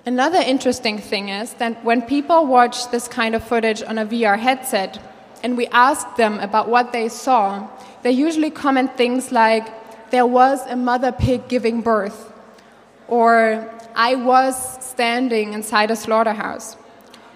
Another 0.06 0.38
interesting 0.38 0.98
thing 0.98 1.30
is 1.30 1.54
that 1.54 1.82
when 1.82 2.02
people 2.02 2.46
watch 2.46 2.90
this 2.90 3.08
kind 3.08 3.34
of 3.34 3.42
footage 3.42 3.82
on 3.82 3.96
a 3.96 4.04
VR 4.04 4.38
headset 4.38 5.00
and 5.42 5.56
we 5.56 5.66
ask 5.68 6.16
them 6.16 6.38
about 6.40 6.68
what 6.68 6.92
they 6.92 7.08
saw, 7.08 7.66
they 8.02 8.10
usually 8.10 8.50
comment 8.50 8.96
things 8.98 9.32
like, 9.32 9.66
there 10.10 10.26
was 10.26 10.60
a 10.66 10.76
mother 10.76 11.10
pig 11.10 11.48
giving 11.48 11.80
birth, 11.80 12.32
or 13.08 13.68
I 13.96 14.14
was 14.14 14.54
standing 14.84 15.54
inside 15.54 15.90
a 15.90 15.96
slaughterhouse. 15.96 16.76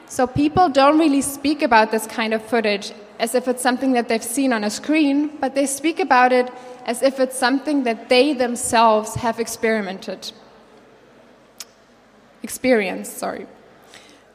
So 0.06 0.26
people 0.26 0.68
don't 0.68 0.98
really 0.98 1.22
speak 1.22 1.62
about 1.62 1.90
this 1.90 2.06
kind 2.06 2.34
of 2.34 2.42
footage 2.44 2.92
as 3.18 3.34
if 3.34 3.48
it's 3.48 3.62
something 3.62 3.92
that 3.92 4.08
they've 4.08 4.22
seen 4.22 4.52
on 4.52 4.64
a 4.64 4.70
screen, 4.70 5.36
but 5.40 5.54
they 5.54 5.66
speak 5.66 5.98
about 6.00 6.32
it 6.32 6.50
as 6.86 7.02
if 7.02 7.18
it's 7.20 7.36
something 7.36 7.84
that 7.84 8.08
they 8.08 8.32
themselves 8.32 9.14
have 9.16 9.40
experimented 9.40 10.32
experience, 12.42 13.08
sorry. 13.10 13.46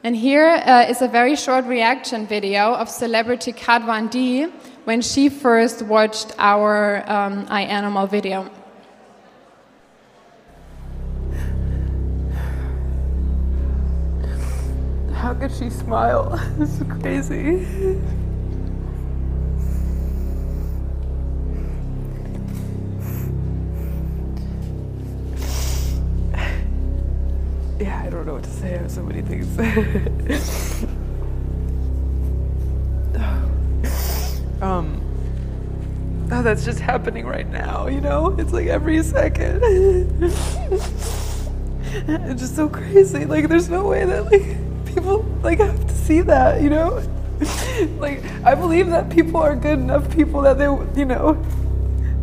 And 0.02 0.14
here 0.14 0.62
uh, 0.66 0.86
is 0.88 1.00
a 1.00 1.08
very 1.08 1.34
short 1.34 1.64
reaction 1.64 2.26
video 2.26 2.74
of 2.74 2.88
celebrity 2.88 3.52
Kat 3.52 3.82
Von 3.82 4.08
D 4.08 4.44
when 4.84 5.00
she 5.00 5.28
first 5.28 5.82
watched 5.82 6.32
our 6.38 7.02
um, 7.10 7.46
iAnimal 7.46 8.08
video. 8.10 8.50
How 15.14 15.32
could 15.32 15.52
she 15.52 15.70
smile? 15.70 16.38
this 16.58 16.80
is 16.80 16.86
crazy. 17.00 18.23
Don't 28.24 28.26
know 28.26 28.34
what 28.40 28.44
to 28.44 28.50
say. 28.50 28.74
I 28.74 28.78
have 28.78 28.90
so 28.90 29.02
many 29.02 29.20
things. 29.20 29.46
um, 34.62 35.02
oh, 36.32 36.42
that's 36.42 36.64
just 36.64 36.80
happening 36.80 37.26
right 37.26 37.46
now, 37.46 37.86
you 37.86 38.00
know? 38.00 38.34
It's 38.38 38.52
like 38.52 38.68
every 38.68 39.02
second. 39.02 39.62
it's 41.92 42.40
just 42.40 42.56
so 42.56 42.66
crazy. 42.68 43.26
Like, 43.26 43.48
there's 43.48 43.68
no 43.68 43.86
way 43.86 44.06
that, 44.06 44.24
like, 44.24 44.56
people, 44.86 45.22
like, 45.42 45.58
have 45.58 45.86
to 45.86 45.94
see 45.94 46.22
that, 46.22 46.62
you 46.62 46.70
know? 46.70 47.02
like, 47.98 48.24
I 48.42 48.54
believe 48.54 48.86
that 48.86 49.10
people 49.10 49.42
are 49.42 49.54
good 49.54 49.80
enough 49.80 50.10
people 50.10 50.40
that 50.42 50.56
they, 50.56 50.64
you 50.98 51.04
know, 51.04 51.44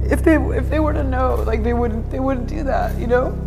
if 0.02 0.24
they, 0.24 0.38
if 0.38 0.68
they 0.68 0.80
were 0.80 0.94
to 0.94 1.04
know, 1.04 1.36
like, 1.46 1.62
they 1.62 1.74
wouldn't, 1.74 2.10
they 2.10 2.20
wouldn't 2.20 2.48
do 2.48 2.64
that, 2.64 2.98
you 2.98 3.06
know? 3.06 3.38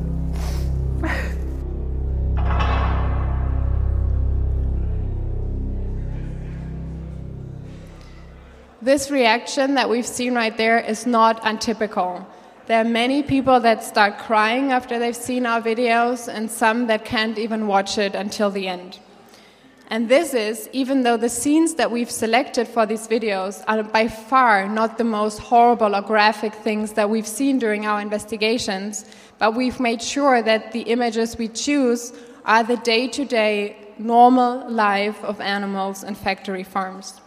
This 8.85 9.11
reaction 9.11 9.77
that 9.77 9.89
we've 9.89 10.07
seen 10.07 10.35
right 10.35 10.55
there 10.55 10.79
is 10.79 11.07
not 11.07 11.41
untypical. 11.43 12.27
There 12.67 12.79
are 12.83 12.85
many 12.85 13.23
people 13.23 13.59
that 13.61 13.83
start 13.83 14.19
crying 14.19 14.73
after 14.73 14.99
they've 14.99 15.17
seen 15.17 15.47
our 15.47 15.63
videos, 15.63 16.29
and 16.29 16.51
some 16.51 16.87
that 16.89 17.03
can't 17.03 17.39
even 17.39 17.67
watch 17.67 17.97
it 17.97 18.15
until 18.15 18.51
the 18.51 18.69
end. 18.69 18.99
And 19.89 20.07
this 20.11 20.35
is, 20.35 20.69
even 20.75 21.03
though 21.03 21.17
the 21.17 21.31
scenes 21.31 21.77
that 21.77 21.91
we've 21.91 22.11
selected 22.11 22.69
for 22.69 22.85
these 22.85 23.09
videos 23.09 23.65
are 23.67 23.83
by 23.83 24.07
far 24.07 24.69
not 24.69 24.99
the 24.99 25.05
most 25.05 25.39
horrible 25.39 25.97
or 25.97 26.03
graphic 26.03 26.53
things 26.53 26.93
that 26.93 27.09
we've 27.09 27.27
seen 27.27 27.59
during 27.59 27.87
our 27.87 28.03
investigations, 28.03 29.07
but 29.39 29.55
we've 29.55 29.81
made 29.81 30.03
sure 30.03 30.43
that 30.43 30.73
the 30.73 30.83
images 30.83 31.39
we 31.39 31.49
choose 31.49 32.13
are 32.45 32.63
the 32.63 32.77
day 32.77 33.09
to 33.09 33.25
day 33.25 33.79
normal 33.97 34.71
life 34.71 35.25
of 35.25 35.41
animals 35.41 36.05
in 36.05 36.15
factory 36.15 36.65
farms. 36.65 37.23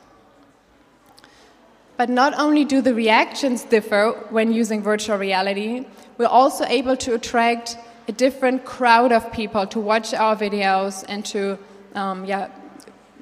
But 1.97 2.09
not 2.09 2.37
only 2.37 2.63
do 2.63 2.81
the 2.81 2.93
reactions 2.93 3.63
differ 3.63 4.11
when 4.29 4.53
using 4.53 4.83
virtual 4.83 5.17
reality, 5.17 5.85
we're 6.17 6.27
also 6.27 6.63
able 6.65 6.95
to 6.97 7.15
attract 7.15 7.77
a 8.07 8.11
different 8.11 8.65
crowd 8.65 9.11
of 9.11 9.31
people 9.31 9.65
to 9.67 9.79
watch 9.79 10.13
our 10.13 10.35
videos 10.35 11.03
and 11.09 11.25
to 11.25 11.57
um, 11.95 12.23
yeah, 12.25 12.49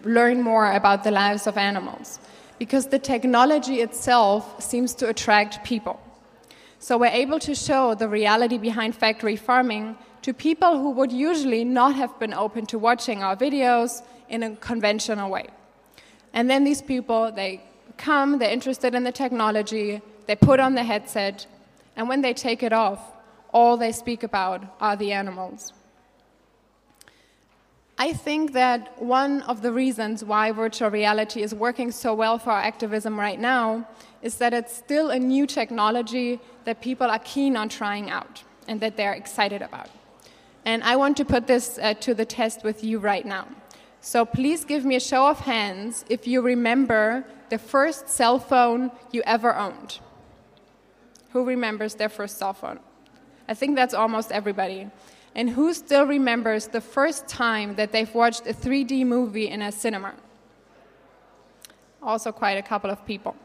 learn 0.04 0.42
more 0.42 0.72
about 0.74 1.04
the 1.04 1.12
lives 1.12 1.48
of 1.48 1.58
animals. 1.58 2.20
Because 2.60 2.88
the 2.88 3.00
technology 3.00 3.82
itself 3.82 4.62
seems 4.62 4.94
to 4.96 5.10
attract 5.10 5.64
people. 5.64 6.00
So 6.80 6.98
we're 6.98 7.08
able 7.08 7.40
to 7.40 7.56
show 7.56 7.96
the 7.96 8.08
reality 8.08 8.58
behind 8.58 8.96
factory 8.96 9.36
farming 9.36 9.98
to 10.22 10.34
people 10.34 10.80
who 10.80 10.92
would 10.92 11.12
usually 11.12 11.64
not 11.64 11.96
have 11.96 12.18
been 12.20 12.34
open 12.34 12.66
to 12.68 12.78
watching 12.78 13.24
our 13.24 13.36
videos 13.36 14.04
in 14.30 14.44
a 14.44 14.56
conventional 14.58 15.30
way. 15.32 15.48
And 16.34 16.50
then 16.50 16.64
these 16.64 16.82
people, 16.82 17.32
they 17.32 17.64
come, 17.98 18.40
they're 18.40 18.52
interested 18.52 18.96
in 18.96 19.04
the 19.04 19.12
technology, 19.12 20.02
they 20.28 20.36
put 20.36 20.60
on 20.60 20.76
the 20.76 20.84
headset, 20.84 21.48
and 21.96 22.10
when 22.10 22.22
they 22.22 22.34
take 22.34 22.64
it 22.64 22.74
off, 22.74 23.00
all 23.52 23.78
they 23.78 23.92
speak 23.92 24.24
about 24.24 24.64
are 24.82 24.96
the 24.96 25.12
animals. 25.12 25.74
I 27.98 28.12
think 28.12 28.52
that 28.52 29.02
one 29.02 29.42
of 29.44 29.62
the 29.62 29.72
reasons 29.72 30.24
why 30.24 30.52
virtual 30.52 30.90
reality 30.90 31.42
is 31.42 31.56
working 31.56 31.92
so 31.92 32.14
well 32.14 32.38
for 32.38 32.52
our 32.52 32.62
activism 32.62 33.18
right 33.18 33.40
now 33.40 33.88
is 34.22 34.36
that 34.36 34.54
it's 34.54 34.76
still 34.76 35.12
a 35.12 35.20
new 35.20 35.48
technology 35.48 36.42
that 36.66 36.82
people 36.82 37.08
are 37.08 37.20
keen 37.20 37.56
on 37.56 37.70
trying 37.70 38.10
out 38.10 38.44
and 38.68 38.82
that 38.82 38.98
they're 38.98 39.14
excited 39.14 39.62
about. 39.62 39.90
And 40.66 40.84
I 40.84 40.98
want 40.98 41.16
to 41.18 41.26
put 41.26 41.48
this 41.48 41.80
uh, 41.82 41.94
to 41.94 42.14
the 42.14 42.26
test 42.26 42.64
with 42.64 42.84
you 42.84 43.00
right 43.00 43.26
now. 43.26 43.48
So 44.02 44.26
please 44.26 44.66
give 44.66 44.84
me 44.84 44.96
a 44.96 45.00
show 45.00 45.28
of 45.28 45.40
hands 45.40 46.04
if 46.10 46.28
you 46.28 46.42
remember 46.42 47.26
the 47.50 47.58
first 47.58 48.10
cell 48.10 48.40
phone 48.40 48.92
you 49.12 49.22
ever 49.26 49.56
owned. 49.56 50.00
Who 51.32 51.44
remembers 51.44 51.96
their 51.96 52.10
first 52.10 52.38
cell 52.38 52.54
phone? 52.54 52.80
I 53.48 53.54
think 53.54 53.76
that's 53.76 53.94
almost 53.94 54.32
everybody. 54.32 54.90
And 55.36 55.50
who 55.50 55.74
still 55.74 56.06
remembers 56.06 56.68
the 56.68 56.82
first 56.82 57.28
time 57.28 57.76
that 57.76 57.92
they've 57.92 58.14
watched 58.14 58.48
a 58.48 58.54
3D 58.54 59.06
movie 59.06 59.50
in 59.50 59.62
a 59.62 59.72
cinema? 59.72 60.14
Also, 62.02 62.32
quite 62.32 62.58
a 62.58 62.62
couple 62.62 62.90
of 62.90 63.06
people. 63.06 63.36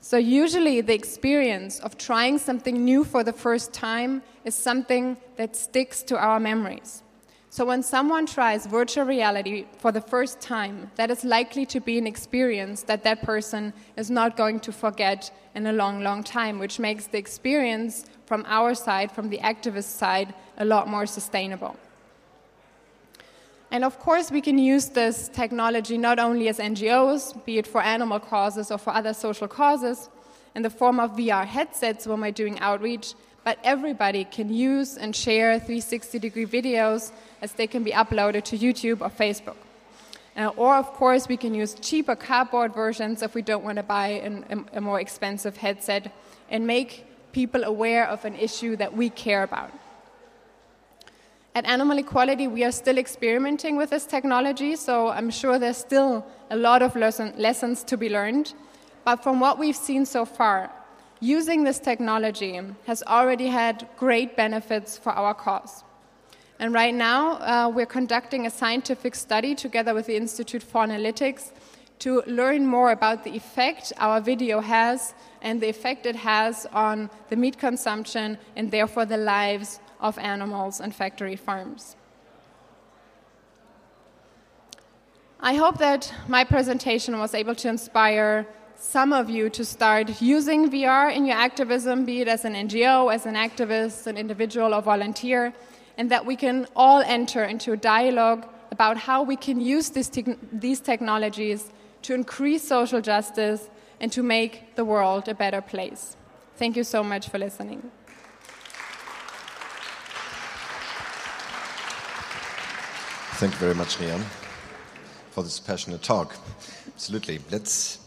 So, 0.00 0.16
usually, 0.16 0.80
the 0.80 0.94
experience 0.94 1.80
of 1.80 1.96
trying 1.98 2.38
something 2.38 2.84
new 2.84 3.02
for 3.02 3.24
the 3.24 3.32
first 3.32 3.72
time 3.72 4.22
is 4.44 4.54
something 4.54 5.16
that 5.36 5.56
sticks 5.56 6.02
to 6.04 6.18
our 6.18 6.38
memories. 6.38 7.02
So, 7.50 7.64
when 7.64 7.82
someone 7.82 8.26
tries 8.26 8.66
virtual 8.66 9.06
reality 9.06 9.66
for 9.78 9.90
the 9.90 10.02
first 10.02 10.40
time, 10.40 10.90
that 10.96 11.10
is 11.10 11.24
likely 11.24 11.64
to 11.66 11.80
be 11.80 11.96
an 11.96 12.06
experience 12.06 12.82
that 12.82 13.04
that 13.04 13.22
person 13.22 13.72
is 13.96 14.10
not 14.10 14.36
going 14.36 14.60
to 14.60 14.72
forget 14.72 15.30
in 15.54 15.66
a 15.66 15.72
long, 15.72 16.02
long 16.02 16.22
time, 16.22 16.58
which 16.58 16.78
makes 16.78 17.06
the 17.06 17.16
experience 17.16 18.04
from 18.26 18.44
our 18.46 18.74
side, 18.74 19.10
from 19.10 19.30
the 19.30 19.38
activist 19.38 19.96
side, 19.96 20.34
a 20.58 20.64
lot 20.64 20.88
more 20.88 21.06
sustainable. 21.06 21.74
And 23.70 23.82
of 23.82 23.98
course, 23.98 24.30
we 24.30 24.42
can 24.42 24.58
use 24.58 24.90
this 24.90 25.28
technology 25.28 25.96
not 25.96 26.18
only 26.18 26.48
as 26.48 26.58
NGOs, 26.58 27.44
be 27.46 27.58
it 27.58 27.66
for 27.66 27.82
animal 27.82 28.20
causes 28.20 28.70
or 28.70 28.78
for 28.78 28.92
other 28.92 29.14
social 29.14 29.48
causes, 29.48 30.10
in 30.54 30.62
the 30.62 30.70
form 30.70 31.00
of 31.00 31.16
VR 31.16 31.46
headsets 31.46 32.06
when 32.06 32.20
we're 32.20 32.32
doing 32.32 32.58
outreach, 32.60 33.14
but 33.48 33.58
everybody 33.64 34.24
can 34.24 34.52
use 34.52 34.98
and 34.98 35.16
share 35.16 35.58
360 35.58 36.18
degree 36.18 36.44
videos 36.44 37.12
as 37.40 37.50
they 37.52 37.66
can 37.66 37.82
be 37.82 37.92
uploaded 37.92 38.44
to 38.44 38.58
YouTube 38.58 39.00
or 39.00 39.08
Facebook. 39.08 39.56
Uh, 40.36 40.48
or, 40.58 40.76
of 40.76 40.92
course, 40.92 41.28
we 41.28 41.38
can 41.38 41.54
use 41.54 41.72
cheaper 41.72 42.14
cardboard 42.14 42.74
versions 42.74 43.22
if 43.22 43.34
we 43.34 43.40
don't 43.40 43.64
want 43.64 43.76
to 43.76 43.82
buy 43.82 44.08
an, 44.08 44.44
a, 44.50 44.76
a 44.76 44.80
more 44.82 45.00
expensive 45.00 45.56
headset 45.56 46.14
and 46.50 46.66
make 46.66 47.06
people 47.32 47.64
aware 47.64 48.06
of 48.06 48.22
an 48.26 48.34
issue 48.34 48.76
that 48.76 48.92
we 48.94 49.08
care 49.08 49.44
about. 49.44 49.72
At 51.54 51.64
Animal 51.64 51.96
Equality, 51.96 52.48
we 52.48 52.64
are 52.64 52.72
still 52.82 52.98
experimenting 52.98 53.76
with 53.76 53.88
this 53.88 54.04
technology, 54.04 54.76
so 54.76 55.08
I'm 55.08 55.30
sure 55.30 55.58
there's 55.58 55.78
still 55.78 56.26
a 56.50 56.56
lot 56.56 56.82
of 56.82 56.94
lesson, 56.94 57.32
lessons 57.38 57.82
to 57.84 57.96
be 57.96 58.10
learned. 58.10 58.52
But 59.06 59.22
from 59.22 59.40
what 59.40 59.58
we've 59.58 59.74
seen 59.88 60.04
so 60.04 60.26
far, 60.26 60.70
using 61.20 61.64
this 61.64 61.78
technology 61.78 62.60
has 62.86 63.02
already 63.04 63.46
had 63.46 63.88
great 63.96 64.36
benefits 64.36 64.96
for 64.96 65.10
our 65.10 65.34
cause. 65.34 65.84
And 66.58 66.74
right 66.74 66.94
now, 66.94 67.32
uh, 67.38 67.68
we're 67.68 67.86
conducting 67.86 68.46
a 68.46 68.50
scientific 68.50 69.14
study 69.14 69.54
together 69.54 69.94
with 69.94 70.06
the 70.06 70.16
Institute 70.16 70.62
for 70.62 70.84
Analytics 70.84 71.52
to 72.00 72.22
learn 72.26 72.66
more 72.66 72.90
about 72.90 73.24
the 73.24 73.36
effect 73.36 73.92
our 73.98 74.20
video 74.20 74.60
has 74.60 75.14
and 75.42 75.60
the 75.60 75.68
effect 75.68 76.06
it 76.06 76.16
has 76.16 76.66
on 76.72 77.10
the 77.28 77.36
meat 77.36 77.58
consumption 77.58 78.38
and 78.56 78.70
therefore 78.70 79.04
the 79.04 79.16
lives 79.16 79.80
of 80.00 80.18
animals 80.18 80.80
and 80.80 80.94
factory 80.94 81.36
farms. 81.36 81.96
I 85.40 85.54
hope 85.54 85.78
that 85.78 86.12
my 86.26 86.42
presentation 86.42 87.18
was 87.18 87.34
able 87.34 87.54
to 87.56 87.68
inspire 87.68 88.46
some 88.78 89.12
of 89.12 89.28
you 89.28 89.50
to 89.50 89.64
start 89.64 90.22
using 90.22 90.70
VR 90.70 91.14
in 91.14 91.26
your 91.26 91.36
activism, 91.36 92.04
be 92.04 92.20
it 92.20 92.28
as 92.28 92.44
an 92.44 92.54
NGO, 92.54 93.12
as 93.12 93.26
an 93.26 93.34
activist, 93.34 94.06
an 94.06 94.16
individual, 94.16 94.72
or 94.72 94.80
volunteer, 94.80 95.52
and 95.96 96.10
that 96.10 96.24
we 96.24 96.36
can 96.36 96.66
all 96.76 97.02
enter 97.02 97.44
into 97.44 97.72
a 97.72 97.76
dialogue 97.76 98.46
about 98.70 98.96
how 98.96 99.22
we 99.22 99.36
can 99.36 99.60
use 99.60 99.90
te 99.90 100.36
these 100.52 100.80
technologies 100.80 101.72
to 102.02 102.14
increase 102.14 102.62
social 102.62 103.00
justice 103.00 103.68
and 104.00 104.12
to 104.12 104.22
make 104.22 104.76
the 104.76 104.84
world 104.84 105.28
a 105.28 105.34
better 105.34 105.60
place. 105.60 106.16
Thank 106.56 106.76
you 106.76 106.84
so 106.84 107.02
much 107.02 107.28
for 107.28 107.38
listening. 107.38 107.90
Thank 113.40 113.52
you 113.52 113.58
very 113.58 113.74
much, 113.74 113.98
Rian, 113.98 114.22
for 115.30 115.42
this 115.42 115.60
passionate 115.60 116.02
talk. 116.02 116.36
Absolutely. 116.94 117.40
Let's 117.50 117.98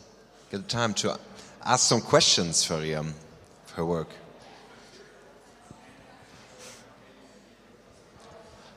get 0.51 0.67
time 0.67 0.93
to 0.93 1.17
ask 1.63 1.87
some 1.87 2.01
questions 2.01 2.61
for 2.65 2.73
Rian, 2.73 3.13
for 3.67 3.75
her 3.75 3.85
work. 3.85 4.09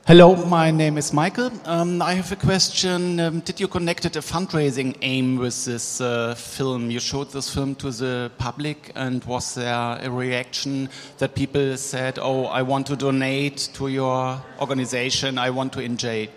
Hello, 0.07 0.37
my 0.45 0.71
name 0.71 0.97
is 0.97 1.11
Michael. 1.11 1.51
Um, 1.65 2.01
I 2.01 2.13
have 2.13 2.31
a 2.31 2.37
question. 2.37 3.19
Um, 3.19 3.41
did 3.41 3.59
you 3.59 3.67
connect 3.67 4.05
a 4.05 4.09
fundraising 4.09 4.95
aim 5.01 5.37
with 5.37 5.65
this 5.65 5.99
uh, 5.99 6.35
film? 6.35 6.91
You 6.91 7.01
showed 7.01 7.31
this 7.31 7.53
film 7.53 7.75
to 7.75 7.91
the 7.91 8.31
public, 8.37 8.93
and 8.95 9.21
was 9.25 9.55
there 9.55 9.99
a 10.01 10.09
reaction 10.09 10.87
that 11.17 11.35
people 11.35 11.75
said, 11.75 12.19
"Oh, 12.21 12.45
I 12.45 12.61
want 12.61 12.87
to 12.87 12.95
donate 12.95 13.69
to 13.73 13.89
your 13.89 14.41
organization. 14.61 15.37
I 15.37 15.49
want 15.49 15.73
to 15.73 15.81
engage"? 15.81 16.29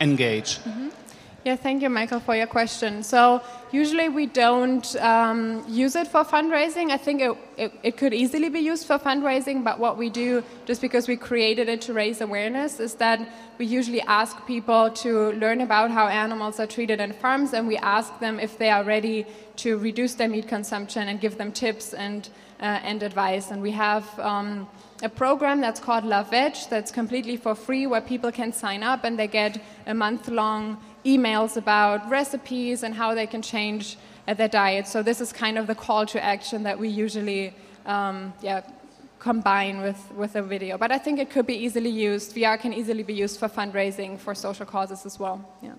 engage? 0.00 0.58
Mm 0.64 0.72
-hmm. 0.72 0.81
Yeah, 1.44 1.56
thank 1.56 1.82
you, 1.82 1.90
Michael, 1.90 2.20
for 2.20 2.36
your 2.36 2.46
question. 2.46 3.02
So 3.02 3.42
usually 3.72 4.08
we 4.08 4.26
don't 4.26 4.94
um, 5.00 5.64
use 5.66 5.96
it 5.96 6.06
for 6.06 6.22
fundraising. 6.22 6.92
I 6.92 6.96
think 6.96 7.20
it, 7.20 7.36
it, 7.56 7.72
it, 7.82 7.96
could 7.96 8.14
easily 8.14 8.48
be 8.48 8.60
used 8.60 8.86
for 8.86 8.96
fundraising, 8.96 9.64
but 9.64 9.80
what 9.80 9.98
we 9.98 10.08
do, 10.08 10.44
just 10.66 10.80
because 10.80 11.08
we 11.08 11.16
created 11.16 11.68
it 11.68 11.80
to 11.82 11.92
raise 11.94 12.20
awareness, 12.20 12.78
is 12.78 12.94
that 12.94 13.28
we 13.58 13.66
usually 13.66 14.02
ask 14.02 14.46
people 14.46 14.88
to 14.90 15.32
learn 15.32 15.62
about 15.62 15.90
how 15.90 16.06
animals 16.06 16.60
are 16.60 16.66
treated 16.66 17.00
in 17.00 17.12
farms, 17.12 17.54
and 17.54 17.66
we 17.66 17.76
ask 17.78 18.20
them 18.20 18.38
if 18.38 18.56
they 18.56 18.70
are 18.70 18.84
ready 18.84 19.26
to 19.56 19.78
reduce 19.78 20.14
their 20.14 20.28
meat 20.28 20.46
consumption 20.46 21.08
and 21.08 21.20
give 21.20 21.38
them 21.38 21.50
tips 21.50 21.92
and, 21.92 22.28
uh, 22.60 22.78
and 22.84 23.02
advice. 23.02 23.50
And 23.50 23.60
we 23.60 23.72
have 23.72 24.06
um, 24.20 24.68
a 25.02 25.08
program 25.08 25.60
that's 25.60 25.80
called 25.80 26.04
Love 26.04 26.30
Veg 26.30 26.54
that's 26.70 26.92
completely 26.92 27.36
for 27.36 27.56
free, 27.56 27.88
where 27.88 28.00
people 28.00 28.30
can 28.30 28.52
sign 28.52 28.84
up 28.84 29.02
and 29.02 29.18
they 29.18 29.26
get 29.26 29.60
a 29.88 29.94
month 29.94 30.28
long 30.28 30.78
emails 31.04 31.56
about 31.56 32.08
recipes 32.08 32.82
and 32.82 32.94
how 32.94 33.14
they 33.14 33.26
can 33.26 33.42
change 33.42 33.96
uh, 34.28 34.34
their 34.34 34.48
diet. 34.48 34.86
So 34.86 35.02
this 35.02 35.20
is 35.20 35.32
kind 35.32 35.58
of 35.58 35.66
the 35.66 35.74
call 35.74 36.06
to 36.06 36.22
action 36.22 36.62
that 36.62 36.78
we 36.78 36.88
usually 36.88 37.54
um, 37.86 38.32
yeah, 38.40 38.62
combine 39.18 39.80
with, 39.80 40.00
with 40.16 40.36
a 40.36 40.42
video. 40.42 40.78
But 40.78 40.92
I 40.92 40.98
think 40.98 41.18
it 41.18 41.30
could 41.30 41.46
be 41.46 41.54
easily 41.54 41.90
used. 41.90 42.34
VR 42.34 42.58
can 42.58 42.72
easily 42.72 43.02
be 43.02 43.14
used 43.14 43.38
for 43.38 43.48
fundraising 43.48 44.18
for 44.18 44.34
social 44.34 44.66
causes 44.66 45.06
as 45.06 45.18
well. 45.18 45.44
Yeah. 45.62 45.74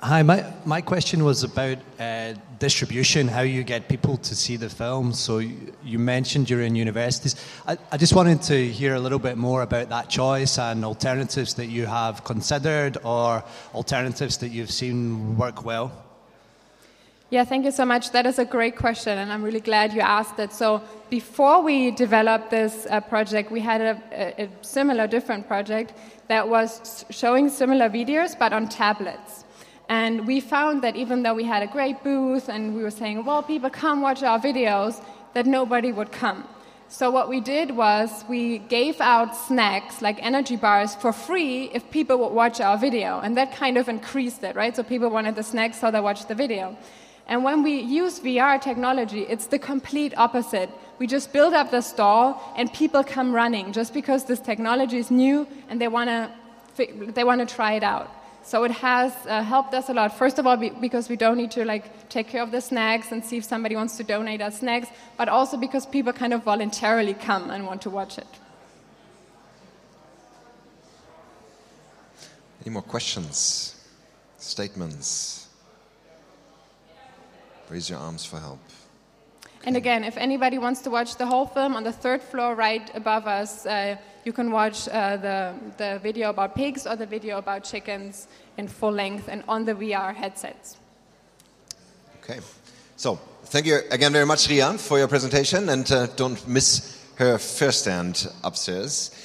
Hi, 0.00 0.22
my, 0.22 0.44
my 0.66 0.82
question 0.82 1.24
was 1.24 1.42
about 1.42 1.78
uh, 1.98 2.34
distribution, 2.58 3.28
how 3.28 3.40
you 3.40 3.64
get 3.64 3.88
people 3.88 4.18
to 4.18 4.36
see 4.36 4.56
the 4.56 4.68
film. 4.68 5.14
So 5.14 5.38
you, 5.38 5.72
you 5.82 5.98
mentioned 5.98 6.50
you're 6.50 6.60
in 6.60 6.76
universities. 6.76 7.34
I, 7.66 7.78
I, 7.90 7.96
just 7.96 8.14
wanted 8.14 8.42
to 8.42 8.68
hear 8.70 8.94
a 8.94 9.00
little 9.00 9.18
bit 9.18 9.38
more 9.38 9.62
about 9.62 9.88
that 9.88 10.10
choice 10.10 10.58
and 10.58 10.84
alternatives 10.84 11.54
that 11.54 11.68
you 11.68 11.86
have 11.86 12.24
considered 12.24 12.98
or 13.04 13.42
alternatives 13.74 14.36
that 14.38 14.48
you've 14.48 14.70
seen 14.70 15.38
work 15.38 15.64
well. 15.64 15.90
Yeah, 17.30 17.44
thank 17.44 17.64
you 17.64 17.72
so 17.72 17.86
much. 17.86 18.12
That 18.12 18.26
is 18.26 18.38
a 18.38 18.44
great 18.44 18.76
question, 18.76 19.16
and 19.16 19.32
I'm 19.32 19.42
really 19.42 19.60
glad 19.60 19.94
you 19.94 20.02
asked 20.02 20.38
it. 20.38 20.52
So, 20.52 20.82
before 21.08 21.62
we 21.62 21.90
developed 21.90 22.50
this 22.50 22.86
uh, 22.88 23.00
project, 23.00 23.50
we 23.50 23.60
had 23.60 23.80
a, 23.80 24.02
a, 24.12 24.44
a 24.44 24.48
similar, 24.60 25.08
different 25.08 25.48
project 25.48 25.94
that 26.28 26.46
was 26.48 27.04
showing 27.10 27.48
similar 27.48 27.88
videos 27.88 28.38
but 28.38 28.52
on 28.52 28.68
tablets. 28.68 29.45
And 29.88 30.26
we 30.26 30.40
found 30.40 30.82
that 30.82 30.96
even 30.96 31.22
though 31.22 31.34
we 31.34 31.44
had 31.44 31.62
a 31.62 31.66
great 31.66 32.02
booth 32.02 32.48
and 32.48 32.74
we 32.74 32.82
were 32.82 32.90
saying, 32.90 33.24
well, 33.24 33.42
people 33.42 33.70
come 33.70 34.00
watch 34.00 34.22
our 34.22 34.38
videos, 34.38 35.02
that 35.34 35.46
nobody 35.46 35.92
would 35.92 36.10
come. 36.12 36.44
So 36.88 37.10
what 37.10 37.28
we 37.28 37.40
did 37.40 37.76
was 37.76 38.24
we 38.28 38.58
gave 38.58 39.00
out 39.00 39.36
snacks 39.36 40.00
like 40.00 40.18
energy 40.22 40.56
bars 40.56 40.94
for 40.94 41.12
free 41.12 41.68
if 41.74 41.90
people 41.90 42.16
would 42.18 42.32
watch 42.32 42.60
our 42.60 42.78
video, 42.78 43.20
and 43.20 43.36
that 43.36 43.52
kind 43.52 43.76
of 43.76 43.88
increased 43.88 44.44
it, 44.44 44.54
right? 44.54 44.74
So 44.74 44.84
people 44.84 45.10
wanted 45.10 45.34
the 45.34 45.42
snacks, 45.42 45.80
so 45.80 45.90
they 45.90 46.00
watched 46.00 46.28
the 46.28 46.34
video. 46.34 46.76
And 47.26 47.42
when 47.42 47.64
we 47.64 47.80
use 47.80 48.20
VR 48.20 48.60
technology, 48.60 49.22
it's 49.22 49.46
the 49.46 49.58
complete 49.58 50.16
opposite. 50.16 50.70
We 51.00 51.08
just 51.08 51.32
build 51.32 51.54
up 51.54 51.72
the 51.72 51.80
stall, 51.80 52.40
and 52.56 52.72
people 52.72 53.02
come 53.02 53.34
running 53.34 53.72
just 53.72 53.92
because 53.92 54.24
this 54.24 54.38
technology 54.38 54.98
is 54.98 55.10
new 55.10 55.46
and 55.68 55.80
they 55.80 55.88
want 55.88 56.08
to 56.08 56.30
they 57.14 57.24
want 57.24 57.40
to 57.46 57.52
try 57.52 57.72
it 57.72 57.82
out. 57.82 58.10
So 58.46 58.62
it 58.62 58.70
has 58.70 59.12
uh, 59.26 59.42
helped 59.42 59.74
us 59.74 59.88
a 59.88 59.92
lot. 59.92 60.16
First 60.16 60.38
of 60.38 60.46
all, 60.46 60.56
be, 60.56 60.70
because 60.70 61.08
we 61.08 61.16
don't 61.16 61.36
need 61.36 61.50
to 61.50 61.64
like 61.64 62.08
take 62.08 62.28
care 62.28 62.44
of 62.44 62.52
the 62.52 62.60
snacks 62.60 63.10
and 63.10 63.24
see 63.24 63.38
if 63.38 63.44
somebody 63.44 63.74
wants 63.74 63.96
to 63.96 64.04
donate 64.04 64.40
us 64.40 64.60
snacks, 64.60 64.86
but 65.18 65.28
also 65.28 65.56
because 65.56 65.84
people 65.84 66.12
kind 66.12 66.32
of 66.32 66.44
voluntarily 66.44 67.12
come 67.12 67.50
and 67.50 67.66
want 67.66 67.82
to 67.82 67.90
watch 67.90 68.18
it. 68.18 68.26
Any 72.64 72.72
more 72.72 72.82
questions? 72.82 73.84
Statements? 74.38 75.48
Raise 77.68 77.90
your 77.90 77.98
arms 77.98 78.24
for 78.24 78.38
help. 78.38 78.60
And 79.66 79.76
again, 79.76 80.04
if 80.04 80.16
anybody 80.16 80.58
wants 80.58 80.80
to 80.82 80.90
watch 80.90 81.16
the 81.16 81.26
whole 81.26 81.44
film 81.44 81.74
on 81.74 81.82
the 81.82 81.92
third 81.92 82.22
floor 82.22 82.54
right 82.54 82.88
above 82.94 83.26
us, 83.26 83.66
uh, 83.66 83.96
you 84.24 84.32
can 84.32 84.52
watch 84.52 84.88
uh, 84.88 85.16
the, 85.16 85.54
the 85.76 85.98
video 86.00 86.30
about 86.30 86.54
pigs 86.54 86.86
or 86.86 86.94
the 86.94 87.04
video 87.06 87.38
about 87.38 87.64
chickens 87.64 88.28
in 88.56 88.68
full 88.68 88.92
length 88.92 89.28
and 89.28 89.42
on 89.48 89.64
the 89.64 89.74
VR 89.74 90.14
headsets. 90.14 90.76
Okay. 92.22 92.38
So, 92.96 93.16
thank 93.44 93.66
you 93.66 93.80
again 93.90 94.12
very 94.12 94.24
much, 94.24 94.46
Rian, 94.46 94.78
for 94.78 94.98
your 94.98 95.08
presentation, 95.08 95.68
and 95.68 95.90
uh, 95.90 96.06
don't 96.14 96.46
miss 96.46 97.04
her 97.16 97.36
first 97.36 97.80
stand 97.80 98.28
upstairs. 98.44 99.10